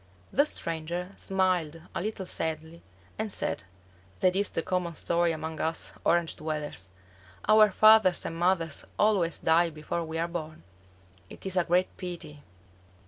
The 0.33 0.47
stranger 0.47 1.11
smiled 1.15 1.79
a 1.93 2.01
little 2.01 2.25
sadly 2.25 2.81
and 3.19 3.31
said, 3.31 3.65
"That 4.21 4.35
is 4.35 4.49
the 4.49 4.63
common 4.63 4.95
story 4.95 5.31
among 5.31 5.59
us 5.61 5.93
Orange 6.03 6.37
dwellers. 6.37 6.89
Our 7.47 7.69
fathers 7.69 8.25
and 8.25 8.35
mothers 8.35 8.83
always 8.97 9.37
die 9.37 9.69
before 9.69 10.03
we 10.03 10.17
are 10.17 10.27
born. 10.27 10.63
It 11.29 11.45
is 11.45 11.55
a 11.55 11.65
great 11.65 11.95
pity. 11.97 12.41